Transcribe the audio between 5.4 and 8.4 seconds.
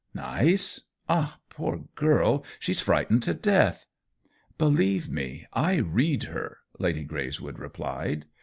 I read her," Lady Greys wood replied.